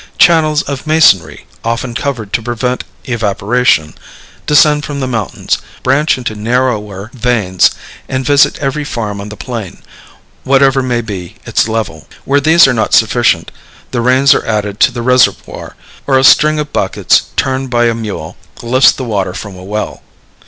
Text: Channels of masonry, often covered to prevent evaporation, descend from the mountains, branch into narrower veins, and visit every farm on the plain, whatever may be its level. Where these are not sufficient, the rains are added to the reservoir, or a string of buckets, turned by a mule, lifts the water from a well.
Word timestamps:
Channels 0.17 0.63
of 0.63 0.87
masonry, 0.87 1.45
often 1.63 1.93
covered 1.93 2.33
to 2.33 2.41
prevent 2.41 2.85
evaporation, 3.05 3.93
descend 4.47 4.83
from 4.83 4.99
the 4.99 5.05
mountains, 5.05 5.59
branch 5.83 6.17
into 6.17 6.33
narrower 6.33 7.11
veins, 7.13 7.69
and 8.09 8.25
visit 8.25 8.57
every 8.57 8.83
farm 8.83 9.21
on 9.21 9.29
the 9.29 9.37
plain, 9.37 9.83
whatever 10.43 10.81
may 10.81 11.01
be 11.01 11.35
its 11.45 11.67
level. 11.67 12.07
Where 12.25 12.41
these 12.41 12.67
are 12.67 12.73
not 12.73 12.95
sufficient, 12.95 13.51
the 13.91 14.01
rains 14.01 14.33
are 14.33 14.43
added 14.43 14.79
to 14.79 14.91
the 14.91 15.03
reservoir, 15.03 15.75
or 16.07 16.17
a 16.17 16.23
string 16.23 16.57
of 16.57 16.73
buckets, 16.73 17.25
turned 17.35 17.69
by 17.69 17.85
a 17.85 17.93
mule, 17.93 18.37
lifts 18.63 18.91
the 18.93 19.03
water 19.03 19.35
from 19.35 19.55
a 19.55 19.63
well. 19.63 20.01